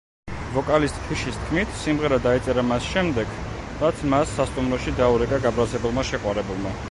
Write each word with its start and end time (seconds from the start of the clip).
ვოკალისტ 0.53 0.95
ფიშის 1.09 1.35
თქმით, 1.41 1.75
სიმღერა 1.81 2.19
დაიწერა 2.23 2.63
მას 2.71 2.89
შემდეგ, 2.95 3.37
რაც 3.83 4.03
მას 4.15 4.35
სასტუმროში 4.39 4.95
დაურეკა 5.03 5.41
გაბრაზებულმა 5.45 6.09
შეყვარებულმა. 6.13 6.79